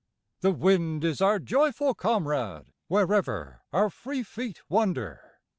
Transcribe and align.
The 0.39 0.49
wind 0.51 1.03
is 1.03 1.21
our 1.21 1.37
joyful 1.37 1.93
comrade 1.93 2.71
wherever 2.87 3.61
our 3.71 3.91
free 3.91 4.23
feet 4.23 4.59
wander. 4.67 5.39